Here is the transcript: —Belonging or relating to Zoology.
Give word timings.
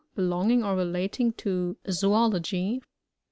—Belonging 0.15 0.63
or 0.63 0.75
relating 0.75 1.31
to 1.33 1.77
Zoology. 1.91 2.81